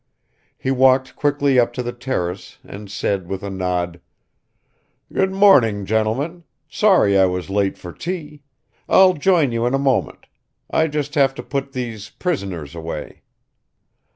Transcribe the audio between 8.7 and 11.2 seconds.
I'll join you in a moment. I just